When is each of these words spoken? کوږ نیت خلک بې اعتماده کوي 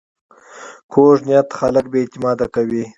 کوږ 0.91 1.17
نیت 1.27 1.49
خلک 1.59 1.85
بې 1.91 1.99
اعتماده 2.01 2.45
کوي 2.55 2.83